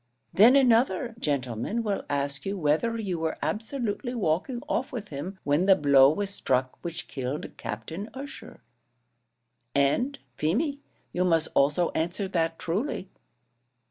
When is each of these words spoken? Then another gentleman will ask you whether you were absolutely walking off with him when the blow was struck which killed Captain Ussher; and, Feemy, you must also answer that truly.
Then 0.33 0.55
another 0.55 1.13
gentleman 1.19 1.83
will 1.83 2.03
ask 2.09 2.43
you 2.43 2.57
whether 2.57 2.99
you 2.99 3.19
were 3.19 3.37
absolutely 3.43 4.15
walking 4.15 4.63
off 4.67 4.91
with 4.91 5.09
him 5.09 5.37
when 5.43 5.67
the 5.67 5.75
blow 5.75 6.09
was 6.11 6.31
struck 6.31 6.83
which 6.83 7.07
killed 7.07 7.55
Captain 7.55 8.09
Ussher; 8.15 8.63
and, 9.75 10.17
Feemy, 10.37 10.79
you 11.13 11.23
must 11.23 11.49
also 11.53 11.91
answer 11.91 12.27
that 12.29 12.57
truly. 12.57 13.11